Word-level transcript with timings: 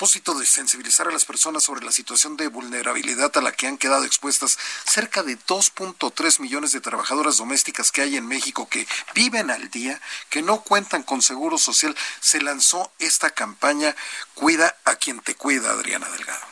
Propósito 0.00 0.32
de 0.32 0.46
sensibilizar 0.46 1.06
a 1.08 1.10
las 1.10 1.26
personas 1.26 1.62
sobre 1.62 1.84
la 1.84 1.92
situación 1.92 2.34
de 2.38 2.48
vulnerabilidad 2.48 3.36
a 3.36 3.42
la 3.42 3.52
que 3.52 3.66
han 3.66 3.76
quedado 3.76 4.06
expuestas 4.06 4.58
cerca 4.86 5.22
de 5.22 5.36
2.3 5.36 6.40
millones 6.40 6.72
de 6.72 6.80
trabajadoras 6.80 7.36
domésticas 7.36 7.92
que 7.92 8.00
hay 8.00 8.16
en 8.16 8.26
México 8.26 8.66
que 8.66 8.88
viven 9.14 9.50
al 9.50 9.68
día, 9.68 10.00
que 10.30 10.40
no 10.40 10.62
cuentan 10.62 11.02
con 11.02 11.20
seguro 11.20 11.58
social, 11.58 11.94
se 12.18 12.40
lanzó 12.40 12.90
esta 12.98 13.28
campaña 13.28 13.94
Cuida 14.32 14.74
a 14.86 14.96
quien 14.96 15.20
te 15.20 15.34
cuida, 15.34 15.70
Adriana 15.70 16.08
Delgado. 16.08 16.46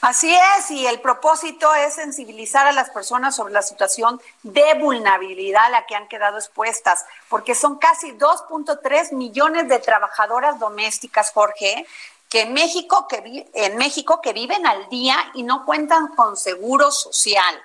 Así 0.00 0.32
es, 0.32 0.70
y 0.70 0.86
el 0.86 1.00
propósito 1.00 1.74
es 1.74 1.96
sensibilizar 1.96 2.66
a 2.66 2.72
las 2.72 2.88
personas 2.90 3.36
sobre 3.36 3.52
la 3.52 3.62
situación 3.62 4.22
de 4.42 4.74
vulnerabilidad 4.74 5.64
a 5.64 5.70
la 5.70 5.86
que 5.86 5.96
han 5.96 6.08
quedado 6.08 6.38
expuestas, 6.38 7.04
porque 7.28 7.54
son 7.54 7.78
casi 7.78 8.12
2.3 8.12 9.12
millones 9.12 9.68
de 9.68 9.80
trabajadoras 9.80 10.60
domésticas, 10.60 11.32
Jorge, 11.32 11.84
que 12.28 12.42
en 12.42 12.52
México 12.52 13.06
que 13.08 13.50
en 13.54 13.76
México 13.76 14.20
que 14.22 14.32
viven 14.32 14.66
al 14.66 14.88
día 14.88 15.16
y 15.34 15.42
no 15.42 15.64
cuentan 15.64 16.08
con 16.08 16.36
seguro 16.36 16.90
social. 16.90 17.62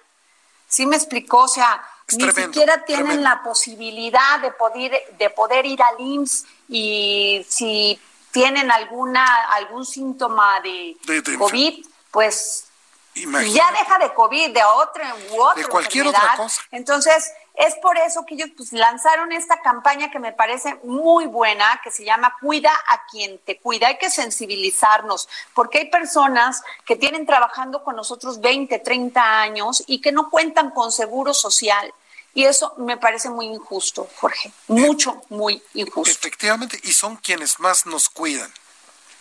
¿Sí 0.67 0.85
me 0.85 0.95
explicó? 0.95 1.39
O 1.39 1.47
sea, 1.47 1.83
ni 2.17 2.31
siquiera 2.31 2.83
tienen 2.85 3.23
la 3.23 3.43
posibilidad 3.43 4.39
de 4.39 4.51
poder 4.51 5.15
de 5.17 5.29
poder 5.29 5.65
ir 5.65 5.81
al 5.81 5.99
IMSS 5.99 6.45
y 6.69 7.45
si 7.47 7.99
tienen 8.31 8.71
alguna 8.71 9.25
algún 9.51 9.85
síntoma 9.85 10.59
de, 10.61 10.97
COVID 11.37 11.85
pues 12.11 12.65
ya 13.15 13.71
deja 13.71 13.99
de 13.99 14.13
COVID, 14.13 14.53
de 14.53 14.63
otra 14.63 15.15
u 15.31 15.41
otra 15.41 15.61
de 15.61 15.67
cualquier 15.67 16.07
otra 16.07 16.35
cosa. 16.35 16.61
Entonces, 16.71 17.31
es 17.55 17.75
por 17.75 17.97
eso 17.97 18.25
que 18.25 18.33
ellos 18.33 18.49
pues, 18.57 18.73
lanzaron 18.73 19.31
esta 19.31 19.61
campaña 19.61 20.09
que 20.09 20.19
me 20.19 20.33
parece 20.33 20.75
muy 20.83 21.27
buena, 21.27 21.79
que 21.83 21.91
se 21.91 22.03
llama 22.03 22.35
Cuida 22.41 22.71
a 22.89 23.05
quien 23.11 23.37
te 23.39 23.59
cuida. 23.59 23.87
Hay 23.87 23.97
que 23.97 24.09
sensibilizarnos, 24.09 25.29
porque 25.53 25.79
hay 25.79 25.89
personas 25.89 26.63
que 26.85 26.95
tienen 26.95 27.25
trabajando 27.25 27.83
con 27.83 27.95
nosotros 27.95 28.41
20, 28.41 28.79
30 28.79 29.41
años 29.41 29.83
y 29.85 30.01
que 30.01 30.11
no 30.11 30.29
cuentan 30.29 30.71
con 30.71 30.91
seguro 30.91 31.33
social. 31.33 31.93
Y 32.33 32.45
eso 32.45 32.73
me 32.77 32.97
parece 32.97 33.29
muy 33.29 33.45
injusto, 33.45 34.09
Jorge. 34.15 34.51
Mucho, 34.67 35.21
muy 35.29 35.61
injusto. 35.75 36.09
Efectivamente, 36.09 36.79
y 36.83 36.91
son 36.91 37.17
quienes 37.17 37.59
más 37.59 37.85
nos 37.85 38.09
cuidan. 38.09 38.51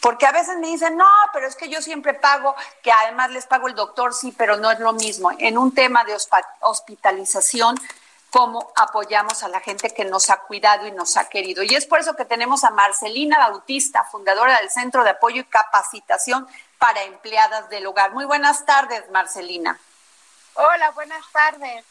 Porque 0.00 0.26
a 0.26 0.32
veces 0.32 0.56
me 0.58 0.68
dicen, 0.68 0.96
no, 0.96 1.06
pero 1.32 1.46
es 1.46 1.54
que 1.54 1.68
yo 1.68 1.80
siempre 1.80 2.14
pago, 2.14 2.56
que 2.82 2.90
además 2.90 3.30
les 3.30 3.46
pago 3.46 3.68
el 3.68 3.74
doctor, 3.74 4.14
sí, 4.14 4.34
pero 4.36 4.56
no 4.56 4.70
es 4.70 4.80
lo 4.80 4.94
mismo. 4.94 5.30
En 5.38 5.58
un 5.58 5.72
tema 5.72 6.02
de 6.04 6.16
hospitalización, 6.60 7.78
cómo 8.32 8.72
apoyamos 8.76 9.42
a 9.42 9.48
la 9.48 9.60
gente 9.60 9.90
que 9.90 10.06
nos 10.06 10.30
ha 10.30 10.38
cuidado 10.38 10.86
y 10.86 10.90
nos 10.92 11.18
ha 11.18 11.28
querido. 11.28 11.62
Y 11.62 11.74
es 11.74 11.84
por 11.84 12.00
eso 12.00 12.16
que 12.16 12.24
tenemos 12.24 12.64
a 12.64 12.70
Marcelina 12.70 13.38
Bautista, 13.38 14.04
fundadora 14.10 14.58
del 14.58 14.70
Centro 14.70 15.04
de 15.04 15.10
Apoyo 15.10 15.42
y 15.42 15.44
Capacitación 15.44 16.48
para 16.78 17.02
Empleadas 17.02 17.68
del 17.68 17.86
Hogar. 17.86 18.12
Muy 18.12 18.24
buenas 18.24 18.64
tardes, 18.64 19.08
Marcelina. 19.10 19.78
Hola, 20.54 20.90
buenas 20.92 21.22
tardes. 21.30 21.84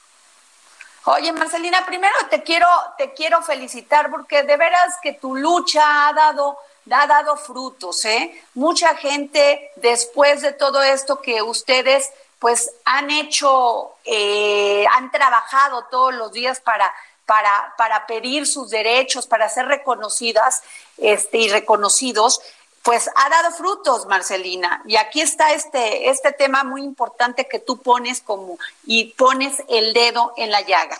Oye, 1.05 1.31
Marcelina, 1.31 1.85
primero 1.85 2.15
te 2.31 2.41
quiero, 2.41 2.67
te 2.97 3.13
quiero 3.13 3.43
felicitar 3.43 4.09
porque 4.09 4.41
de 4.41 4.57
veras 4.57 4.95
que 5.03 5.13
tu 5.13 5.35
lucha 5.35 6.07
ha 6.07 6.13
dado 6.13 6.57
ha 6.89 7.05
dado 7.05 7.37
frutos, 7.37 8.03
¿eh? 8.05 8.43
Mucha 8.55 8.95
gente, 8.95 9.71
después 9.75 10.41
de 10.41 10.53
todo 10.53 10.81
esto 10.81 11.21
que 11.21 11.43
ustedes 11.43 12.09
pues 12.41 12.71
han 12.85 13.11
hecho, 13.11 13.93
eh, 14.03 14.83
han 14.93 15.11
trabajado 15.11 15.85
todos 15.91 16.11
los 16.15 16.33
días 16.33 16.59
para, 16.59 16.91
para, 17.27 17.75
para 17.77 18.07
pedir 18.07 18.47
sus 18.47 18.71
derechos, 18.71 19.27
para 19.27 19.47
ser 19.47 19.67
reconocidas 19.67 20.63
este, 20.97 21.37
y 21.37 21.49
reconocidos, 21.49 22.41
pues 22.81 23.11
ha 23.15 23.29
dado 23.29 23.51
frutos, 23.51 24.07
Marcelina. 24.07 24.81
Y 24.87 24.95
aquí 24.95 25.21
está 25.21 25.53
este, 25.53 26.09
este 26.09 26.31
tema 26.31 26.63
muy 26.63 26.81
importante 26.81 27.47
que 27.47 27.59
tú 27.59 27.77
pones 27.77 28.21
como 28.21 28.57
y 28.87 29.13
pones 29.13 29.61
el 29.69 29.93
dedo 29.93 30.33
en 30.35 30.49
la 30.49 30.61
llaga. 30.61 30.99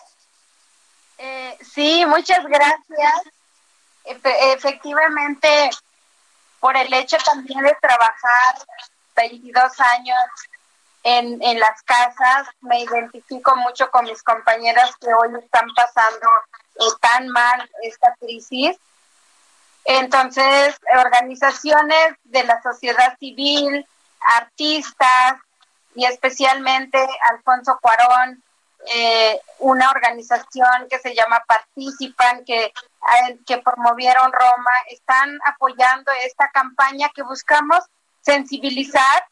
Eh, 1.18 1.58
sí, 1.74 2.06
muchas 2.06 2.46
gracias 2.46 3.14
efectivamente, 4.04 5.72
por 6.60 6.78
el 6.78 6.94
hecho 6.94 7.18
también 7.26 7.62
de 7.62 7.76
trabajar 7.82 8.56
22 9.16 9.80
años 9.80 10.18
en, 11.04 11.42
en 11.42 11.60
las 11.60 11.82
casas, 11.84 12.48
me 12.62 12.82
identifico 12.82 13.56
mucho 13.56 13.90
con 13.92 14.06
mis 14.06 14.22
compañeras 14.24 14.96
que 14.98 15.08
hoy 15.08 15.40
están 15.40 15.68
pasando 15.76 16.28
tan 17.02 17.28
mal 17.30 17.70
esta 17.84 18.16
crisis. 18.20 18.78
Entonces, 19.86 20.76
organizaciones 21.04 22.16
de 22.24 22.44
la 22.44 22.62
sociedad 22.62 23.18
civil, 23.20 23.86
artistas 24.38 25.38
y 25.96 26.06
especialmente 26.06 27.00
Alfonso 27.32 27.78
Cuarón, 27.82 28.44
eh, 28.94 29.40
una 29.60 29.90
organización 29.92 30.88
que 30.90 31.00
se 31.00 31.14
llama 31.14 31.44
Participan, 31.48 32.44
que, 32.46 32.66
eh, 32.66 33.40
que 33.46 33.58
promovieron 33.60 34.32
Roma, 34.32 34.72
están 34.90 35.38
apoyando 35.46 36.12
esta 36.24 36.50
campaña 36.52 37.10
que 37.14 37.24
buscamos 37.24 37.84
sensibilizar 38.22 39.26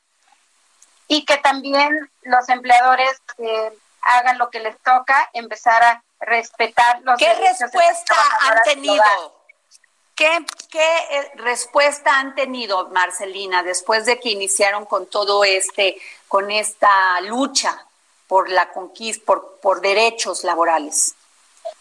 y 1.09 1.25
que 1.25 1.37
también 1.37 2.09
los 2.21 2.47
empleadores 2.47 3.21
eh, 3.39 3.77
hagan 4.01 4.37
lo 4.37 4.49
que 4.49 4.59
les 4.59 4.77
toca, 4.79 5.29
empezar 5.33 5.83
a 5.83 6.03
respetar 6.21 7.01
los 7.01 7.17
¿Qué 7.17 7.33
respuesta 7.33 8.15
han 8.41 8.61
tenido? 8.63 9.03
¿Qué, 10.15 10.45
¿Qué 10.69 11.31
respuesta 11.35 12.19
han 12.19 12.35
tenido, 12.35 12.89
Marcelina, 12.89 13.63
después 13.63 14.05
de 14.05 14.19
que 14.19 14.29
iniciaron 14.29 14.85
con 14.85 15.07
todo 15.07 15.43
este, 15.43 15.99
con 16.27 16.51
esta 16.51 17.19
lucha 17.21 17.85
por 18.27 18.49
la 18.49 18.71
conquista, 18.71 19.25
por, 19.25 19.59
por 19.61 19.81
derechos 19.81 20.43
laborales? 20.43 21.15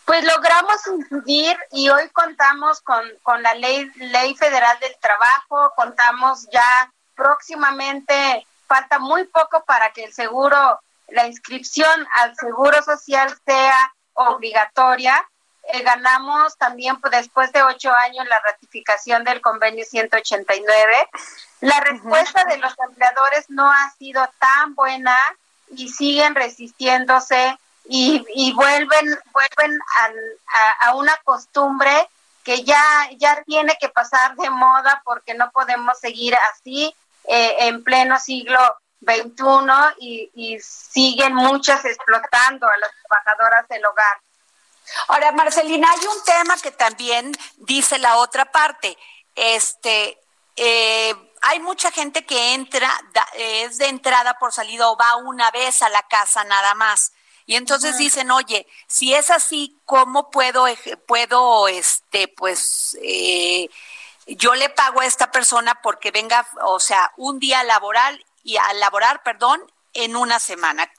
Pues 0.06 0.24
logramos 0.24 0.86
incidir 0.86 1.58
y 1.72 1.90
hoy 1.90 2.08
contamos 2.10 2.80
con, 2.80 3.04
con 3.22 3.42
la 3.42 3.52
ley, 3.54 3.90
ley 3.96 4.34
federal 4.36 4.78
del 4.80 4.96
trabajo, 5.00 5.74
contamos 5.76 6.48
ya 6.50 6.90
próximamente, 7.14 8.46
falta 8.68 8.98
muy 8.98 9.24
poco 9.24 9.64
para 9.64 9.90
que 9.92 10.04
el 10.04 10.12
seguro, 10.12 10.80
la 11.08 11.26
inscripción 11.26 12.06
al 12.14 12.36
seguro 12.36 12.82
social 12.82 13.34
sea 13.44 13.92
obligatoria. 14.14 15.26
Eh, 15.72 15.82
ganamos 15.82 16.56
también 16.56 17.00
pues, 17.00 17.10
después 17.12 17.52
de 17.52 17.62
ocho 17.62 17.92
años 17.92 18.26
la 18.28 18.40
ratificación 18.46 19.24
del 19.24 19.40
convenio 19.40 19.84
189. 19.84 21.08
La 21.60 21.80
respuesta 21.80 22.44
de 22.44 22.58
los 22.58 22.72
empleadores 22.78 23.50
no 23.50 23.70
ha 23.70 23.90
sido 23.98 24.28
tan 24.38 24.74
buena 24.74 25.16
y 25.70 25.88
siguen 25.88 26.34
resistiéndose 26.34 27.58
y, 27.88 28.24
y 28.34 28.52
vuelven 28.52 29.18
vuelven 29.32 29.78
a, 30.82 30.94
una 30.94 31.16
costumbre 31.24 32.08
que 32.44 32.62
ya 32.64 32.82
ya 33.16 33.42
tiene 33.44 33.76
que 33.80 33.88
pasar 33.88 34.36
de 34.36 34.50
moda 34.50 35.02
porque 35.04 35.34
no 35.34 35.50
podemos 35.50 35.98
seguir 35.98 36.34
así 36.52 36.94
eh, 37.28 37.56
en 37.60 37.84
pleno 37.84 38.18
siglo 38.18 38.58
XXI 39.00 39.94
y, 40.00 40.30
y 40.34 40.58
siguen 40.60 41.34
muchas 41.34 41.84
explotando 41.84 42.66
a 42.66 42.78
las 42.78 42.90
trabajadoras 43.06 43.68
del 43.68 43.84
hogar. 43.84 44.18
Ahora, 45.08 45.32
Marcelina, 45.32 45.88
hay 45.90 46.06
un 46.06 46.24
tema 46.24 46.56
que 46.56 46.70
también 46.70 47.32
dice 47.58 47.98
la 47.98 48.16
otra 48.16 48.50
parte. 48.50 48.96
Este, 49.34 50.18
eh, 50.56 51.14
hay 51.42 51.60
mucha 51.60 51.90
gente 51.92 52.24
que 52.24 52.54
entra, 52.54 52.90
es 53.34 53.78
de 53.78 53.88
entrada 53.88 54.38
por 54.38 54.52
salida 54.52 54.88
o 54.88 54.96
va 54.96 55.16
una 55.16 55.50
vez 55.50 55.82
a 55.82 55.88
la 55.88 56.02
casa 56.02 56.44
nada 56.44 56.74
más. 56.74 57.12
Y 57.46 57.56
entonces 57.56 57.96
dicen, 57.96 58.30
oye, 58.30 58.66
si 58.86 59.14
es 59.14 59.30
así, 59.30 59.80
¿cómo 59.86 60.30
puedo, 60.30 60.66
puedo, 61.06 61.66
este, 61.68 62.28
pues, 62.28 62.98
eh, 63.02 63.70
yo 64.36 64.54
le 64.54 64.68
pago 64.68 65.00
a 65.00 65.06
esta 65.06 65.30
persona 65.30 65.80
porque 65.82 66.10
venga, 66.10 66.46
o 66.62 66.80
sea, 66.80 67.12
un 67.16 67.38
día 67.38 67.62
laboral 67.64 68.24
y 68.42 68.56
a 68.56 68.72
laborar, 68.74 69.22
perdón, 69.22 69.60
en 69.94 70.16
una 70.16 70.38
semana? 70.38 70.90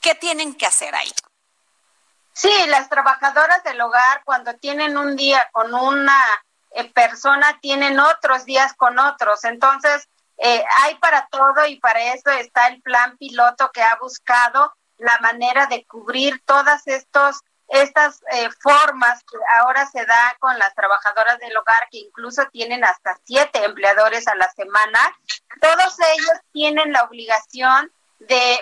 ¿Qué 0.00 0.14
tienen 0.14 0.54
que 0.54 0.66
hacer 0.66 0.94
ahí? 0.94 1.12
Sí, 2.32 2.52
las 2.66 2.88
trabajadoras 2.88 3.62
del 3.64 3.80
hogar 3.80 4.22
cuando 4.24 4.54
tienen 4.54 4.98
un 4.98 5.16
día 5.16 5.48
con 5.52 5.72
una 5.72 6.20
eh, 6.72 6.90
persona 6.92 7.58
tienen 7.60 7.98
otros 8.00 8.44
días 8.44 8.74
con 8.74 8.98
otros. 8.98 9.44
Entonces, 9.44 10.08
eh, 10.38 10.64
hay 10.82 10.96
para 10.96 11.28
todo 11.28 11.64
y 11.66 11.78
para 11.78 12.12
eso 12.12 12.30
está 12.30 12.66
el 12.66 12.82
plan 12.82 13.16
piloto 13.16 13.70
que 13.72 13.82
ha 13.82 13.96
buscado 14.00 14.74
la 14.98 15.18
manera 15.20 15.66
de 15.66 15.84
cubrir 15.86 16.42
todas 16.44 16.86
estos 16.86 17.40
estas 17.68 18.22
eh, 18.30 18.48
formas 18.60 19.22
que 19.24 19.38
ahora 19.58 19.86
se 19.86 20.04
da 20.04 20.36
con 20.38 20.58
las 20.58 20.74
trabajadoras 20.74 21.38
del 21.38 21.56
hogar, 21.56 21.88
que 21.90 21.98
incluso 21.98 22.44
tienen 22.52 22.84
hasta 22.84 23.18
siete 23.24 23.64
empleadores 23.64 24.28
a 24.28 24.34
la 24.34 24.50
semana, 24.52 24.98
todos 25.60 25.98
ellos 26.00 26.40
tienen 26.52 26.92
la 26.92 27.04
obligación 27.04 27.90
de, 28.18 28.60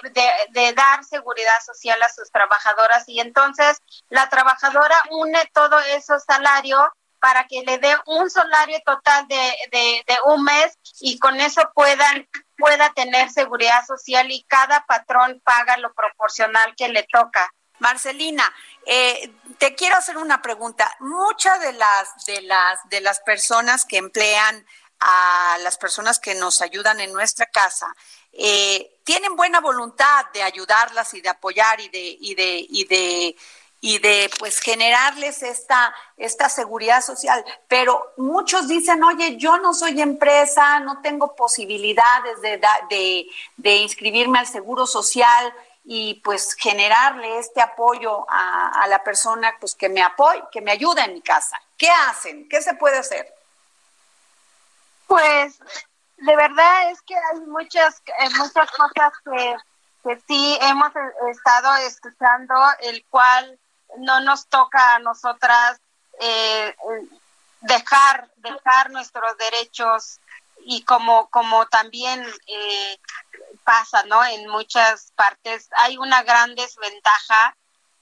de, 0.52 0.72
dar 0.72 1.04
seguridad 1.04 1.60
social 1.64 2.00
a 2.02 2.08
sus 2.08 2.30
trabajadoras 2.32 3.08
y 3.08 3.20
entonces 3.20 3.78
la 4.08 4.28
trabajadora 4.28 4.96
une 5.10 5.38
todo 5.52 5.78
ese 5.80 6.18
salario 6.20 6.92
para 7.20 7.46
que 7.46 7.62
le 7.62 7.78
dé 7.78 7.94
un 8.06 8.28
salario 8.28 8.80
total 8.84 9.28
de, 9.28 9.54
de, 9.70 10.04
de 10.06 10.16
un 10.24 10.42
mes 10.42 10.76
y 11.00 11.18
con 11.20 11.40
eso 11.40 11.62
puedan 11.74 12.26
pueda 12.62 12.92
tener 12.94 13.28
seguridad 13.30 13.84
social 13.84 14.30
y 14.30 14.44
cada 14.44 14.84
patrón 14.86 15.40
paga 15.44 15.76
lo 15.78 15.92
proporcional 15.94 16.74
que 16.76 16.88
le 16.88 17.04
toca. 17.12 17.52
Marcelina, 17.78 18.52
eh, 18.86 19.32
te 19.58 19.74
quiero 19.74 19.96
hacer 19.96 20.16
una 20.16 20.40
pregunta. 20.40 20.90
Muchas 21.00 21.60
de 21.60 21.72
las, 21.72 22.24
de 22.26 22.42
las, 22.42 22.78
de 22.88 23.00
las 23.00 23.20
personas 23.20 23.84
que 23.84 23.98
emplean 23.98 24.66
a 25.00 25.58
las 25.62 25.78
personas 25.78 26.18
que 26.18 26.34
nos 26.34 26.62
ayudan 26.62 27.00
en 27.00 27.12
nuestra 27.12 27.46
casa 27.46 27.92
eh, 28.32 29.00
tienen 29.04 29.36
buena 29.36 29.60
voluntad 29.60 30.26
de 30.32 30.42
ayudarlas 30.42 31.12
y 31.14 31.20
de 31.20 31.28
apoyar 31.28 31.80
y 31.80 31.88
de, 31.88 32.16
y 32.20 32.34
de, 32.34 32.66
y 32.68 32.84
de 32.84 33.36
y 33.84 33.98
de 33.98 34.30
pues 34.38 34.60
generarles 34.60 35.42
esta, 35.42 35.92
esta 36.16 36.48
seguridad 36.48 37.02
social. 37.02 37.44
Pero 37.66 38.12
muchos 38.16 38.68
dicen, 38.68 39.02
oye, 39.02 39.36
yo 39.36 39.58
no 39.58 39.74
soy 39.74 40.00
empresa, 40.00 40.78
no 40.78 41.02
tengo 41.02 41.34
posibilidades 41.34 42.40
de, 42.40 42.60
de, 42.88 43.26
de 43.56 43.76
inscribirme 43.78 44.38
al 44.38 44.46
seguro 44.46 44.86
social 44.86 45.52
y 45.84 46.14
pues 46.22 46.54
generarle 46.54 47.38
este 47.38 47.60
apoyo 47.60 48.24
a, 48.28 48.86
la 48.88 49.02
persona 49.02 49.54
pues 49.58 49.74
que 49.74 49.88
me 49.88 50.02
apoye, 50.02 50.42
que 50.52 50.60
me 50.60 50.72
ayude 50.72 51.02
en 51.02 51.14
mi 51.14 51.22
casa. 51.22 51.60
¿Qué 51.76 51.88
hacen? 51.88 52.48
¿Qué 52.48 52.62
se 52.62 52.74
puede 52.74 52.98
hacer? 52.98 53.32
Pues 55.06 55.58
de 56.16 56.36
verdad 56.36 56.90
es 56.90 57.02
que 57.02 57.14
hay 57.16 57.40
muchas, 57.40 58.00
eh, 58.06 58.30
muchas 58.36 58.70
cosas 58.70 59.12
que, 59.24 59.56
que 60.04 60.22
sí 60.28 60.58
hemos 60.60 60.92
estado 61.30 61.74
escuchando, 61.86 62.54
el 62.80 63.04
cual 63.10 63.58
no 63.98 64.20
nos 64.20 64.46
toca 64.46 64.94
a 64.94 64.98
nosotras 65.00 65.80
eh, 66.20 66.74
dejar, 67.62 68.30
dejar 68.36 68.90
nuestros 68.90 69.36
derechos 69.38 70.20
y 70.64 70.82
como, 70.82 71.28
como 71.30 71.66
también 71.66 72.24
eh, 72.46 72.98
pasa, 73.64 74.04
¿no? 74.04 74.24
En 74.24 74.48
muchas 74.48 75.12
partes 75.14 75.68
hay 75.76 75.96
una 75.96 76.22
gran 76.22 76.54
desventaja. 76.54 77.56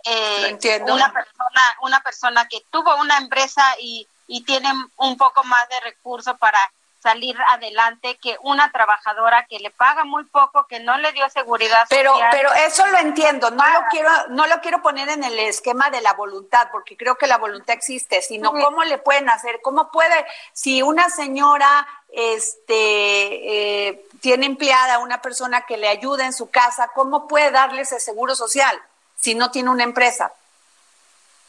Eh, 0.04 0.58
una 0.88 1.12
persona, 1.12 1.76
una 1.82 2.00
persona 2.00 2.48
que 2.48 2.64
tuvo 2.70 2.96
una 2.96 3.18
empresa 3.18 3.62
y, 3.78 4.08
y 4.26 4.42
tiene 4.44 4.72
un 4.96 5.16
poco 5.18 5.44
más 5.44 5.68
de 5.68 5.80
recursos 5.80 6.38
para 6.38 6.58
salir 7.00 7.36
adelante 7.48 8.18
que 8.18 8.36
una 8.42 8.70
trabajadora 8.70 9.46
que 9.48 9.58
le 9.58 9.70
paga 9.70 10.04
muy 10.04 10.24
poco, 10.24 10.66
que 10.66 10.80
no 10.80 10.98
le 10.98 11.12
dio 11.12 11.28
seguridad 11.30 11.86
pero, 11.88 12.14
Pero 12.30 12.52
eso 12.52 12.86
lo 12.86 12.98
entiendo, 12.98 13.50
no 13.50 13.66
lo 13.68 13.80
quiero 13.90 14.10
no 14.28 14.46
lo 14.46 14.60
quiero 14.60 14.82
poner 14.82 15.08
en 15.08 15.24
el 15.24 15.38
esquema 15.38 15.90
de 15.90 16.02
la 16.02 16.12
voluntad, 16.12 16.68
porque 16.70 16.96
creo 16.96 17.16
que 17.16 17.26
la 17.26 17.38
voluntad 17.38 17.74
existe, 17.74 18.20
sino 18.20 18.52
cómo 18.52 18.84
le 18.84 18.98
pueden 18.98 19.30
hacer, 19.30 19.60
cómo 19.62 19.90
puede, 19.90 20.26
si 20.52 20.82
una 20.82 21.08
señora 21.08 21.86
este 22.12 23.88
eh, 23.88 24.04
tiene 24.20 24.46
empleada 24.46 24.98
una 24.98 25.22
persona 25.22 25.62
que 25.62 25.78
le 25.78 25.88
ayuda 25.88 26.26
en 26.26 26.32
su 26.32 26.50
casa, 26.50 26.90
¿cómo 26.94 27.26
puede 27.28 27.50
darle 27.50 27.82
ese 27.82 27.98
seguro 27.98 28.34
social 28.34 28.78
si 29.16 29.34
no 29.34 29.50
tiene 29.50 29.70
una 29.70 29.84
empresa? 29.84 30.32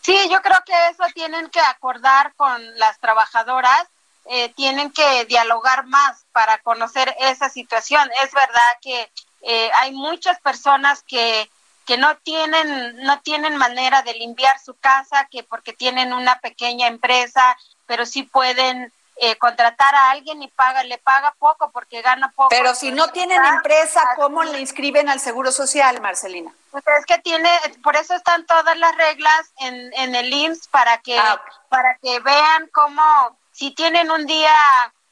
Sí, 0.02 0.18
yo 0.30 0.42
creo 0.42 0.58
que 0.66 0.74
eso 0.90 1.04
tienen 1.14 1.50
que 1.50 1.60
acordar 1.60 2.34
con 2.36 2.80
las 2.80 2.98
trabajadoras 3.00 3.88
eh, 4.26 4.50
tienen 4.56 4.92
que 4.92 5.26
dialogar 5.26 5.86
más 5.88 6.26
para 6.32 6.60
conocer 6.60 7.16
esa 7.20 7.50
situación. 7.50 8.10
Es 8.24 8.32
verdad 8.34 8.78
que 8.82 9.12
eh, 9.42 9.72
hay 9.80 9.92
muchas 9.94 10.40
personas 10.40 11.04
que, 11.04 11.50
que 11.86 11.98
no 11.98 12.16
tienen, 12.18 12.98
no 13.04 13.20
tienen 13.22 13.58
manera 13.58 14.02
de 14.04 14.14
limpiar 14.14 14.60
su 14.60 14.76
casa, 14.76 15.28
que 15.32 15.44
porque 15.44 15.74
tienen 15.74 16.14
una 16.14 16.40
pequeña 16.40 16.88
empresa, 16.88 17.58
pero 17.88 18.06
sí 18.06 18.24
pueden 18.24 18.94
eh, 19.18 19.38
contratar 19.38 19.94
a 19.94 20.12
alguien 20.12 20.42
y 20.42 20.48
paga, 20.48 20.84
le 20.84 20.98
paga 20.98 21.36
poco 21.38 21.70
porque 21.72 22.02
gana 22.02 22.32
poco. 22.32 22.50
Pero 22.50 22.74
si 22.74 22.92
no 22.92 23.10
tienen 23.10 23.44
empresa, 23.44 24.02
¿cómo 24.16 24.44
le 24.44 24.60
inscriben 24.60 25.10
al 25.10 25.20
Seguro 25.20 25.52
Social, 25.52 26.02
Marcelina? 26.02 26.54
Pues 26.72 26.84
es 27.00 27.06
que 27.06 27.18
tiene, 27.20 27.50
por 27.84 27.96
eso 27.96 28.16
están 28.16 28.46
todas 28.46 28.78
las 28.78 28.96
reglas 28.96 29.52
en, 29.60 29.94
en 29.94 30.16
el 30.16 30.34
IMSS 30.34 30.68
para 30.70 30.98
que, 31.00 31.20
ah, 31.20 31.42
para 31.70 31.98
que 31.98 32.20
vean 32.22 32.70
cómo 32.74 33.38
si 33.62 33.70
tienen 33.70 34.10
un 34.10 34.26
día 34.26 34.52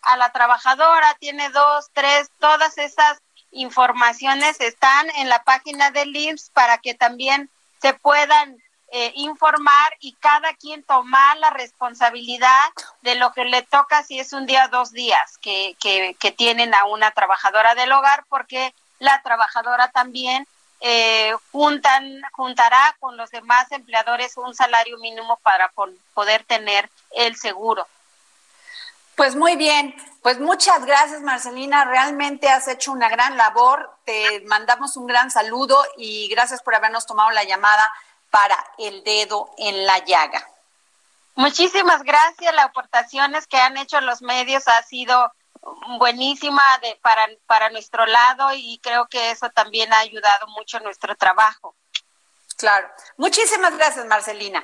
a 0.02 0.18
la 0.18 0.32
trabajadora, 0.32 1.16
tiene 1.20 1.52
dos, 1.52 1.92
tres, 1.94 2.32
todas 2.40 2.80
esas 2.80 3.22
informaciones 3.52 4.60
están 4.60 5.08
en 5.18 5.30
la 5.30 5.44
página 5.44 5.92
del 5.92 6.16
IMSS 6.16 6.50
para 6.50 6.80
que 6.80 6.96
también 6.96 7.52
se 7.80 7.94
puedan 7.94 8.58
eh, 8.92 9.12
informar 9.14 9.94
y 10.00 10.14
cada 10.14 10.56
quien 10.56 10.82
tomar 10.82 11.38
la 11.38 11.52
responsabilidad 11.52 12.66
de 13.04 13.14
lo 13.14 13.34
que 13.34 13.46
le 13.46 13.62
toca 13.62 14.02
si 14.02 14.20
es 14.20 14.34
un 14.34 14.48
día 14.48 14.66
o 14.66 14.70
dos 14.70 14.94
días 14.94 15.38
que, 15.44 15.78
que, 15.80 16.16
que 16.20 16.32
tienen 16.32 16.74
a 16.74 16.86
una 16.86 17.12
trabajadora 17.12 17.76
del 17.76 17.92
hogar, 17.92 18.26
porque 18.30 18.74
la 18.98 19.22
trabajadora 19.22 19.90
también 19.90 20.48
eh, 20.82 21.36
juntan, 21.52 22.20
juntará 22.32 22.96
con 23.00 23.16
los 23.16 23.30
demás 23.30 23.72
empleadores 23.72 24.38
un 24.38 24.56
salario 24.56 24.98
mínimo 24.98 25.38
para 25.44 25.72
poder 26.16 26.46
tener 26.46 26.90
el 27.12 27.36
seguro. 27.36 27.86
Pues 29.20 29.36
muy 29.36 29.58
bien, 29.58 29.94
pues 30.22 30.40
muchas 30.40 30.86
gracias 30.86 31.20
Marcelina, 31.20 31.84
realmente 31.84 32.48
has 32.48 32.70
hecho 32.70 32.94
una 32.94 33.10
gran 33.10 33.36
labor, 33.36 33.94
te 34.06 34.40
mandamos 34.46 34.96
un 34.96 35.08
gran 35.08 35.30
saludo 35.30 35.78
y 35.98 36.30
gracias 36.30 36.64
por 36.64 36.74
habernos 36.74 37.06
tomado 37.06 37.30
la 37.32 37.44
llamada 37.44 37.86
para 38.30 38.56
el 38.78 39.04
dedo 39.04 39.54
en 39.58 39.86
la 39.86 40.00
llaga. 40.06 40.48
Muchísimas 41.36 42.04
gracias, 42.04 42.56
las 42.56 42.68
aportaciones 42.68 43.46
que 43.46 43.58
han 43.58 43.76
hecho 43.76 44.00
los 44.00 44.22
medios 44.22 44.66
ha 44.70 44.82
sido 44.84 45.34
buenísima 45.98 46.64
de, 46.82 46.98
para, 47.02 47.28
para 47.46 47.70
nuestro 47.72 48.06
lado 48.06 48.54
y 48.54 48.80
creo 48.82 49.08
que 49.08 49.32
eso 49.32 49.50
también 49.50 49.92
ha 49.92 50.00
ayudado 50.00 50.48
mucho 50.48 50.78
a 50.78 50.80
nuestro 50.80 51.14
trabajo. 51.18 51.76
Claro, 52.56 52.90
muchísimas 53.18 53.76
gracias 53.76 54.06
Marcelina. 54.06 54.64